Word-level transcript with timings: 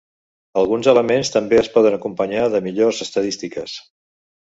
Alguns 0.61 0.89
elements 0.93 1.31
també 1.35 1.61
es 1.65 1.71
poden 1.77 1.99
acompanyar 1.99 2.49
de 2.57 2.65
millors 2.71 3.07
estadístiques. 3.09 3.81